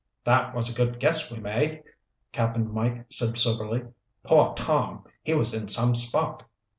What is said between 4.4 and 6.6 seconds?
Tom. He was in some spot.